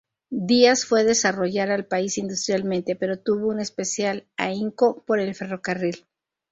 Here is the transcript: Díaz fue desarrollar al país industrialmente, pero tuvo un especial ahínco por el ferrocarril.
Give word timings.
Díaz 0.31 0.85
fue 0.87 1.03
desarrollar 1.03 1.69
al 1.69 1.85
país 1.85 2.17
industrialmente, 2.17 2.95
pero 2.95 3.19
tuvo 3.19 3.49
un 3.49 3.59
especial 3.59 4.25
ahínco 4.35 5.03
por 5.05 5.19
el 5.19 5.35
ferrocarril. 5.35 6.07